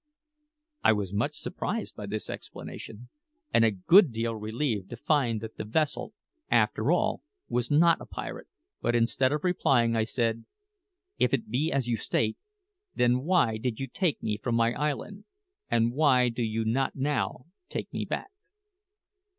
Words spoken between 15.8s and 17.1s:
why do you not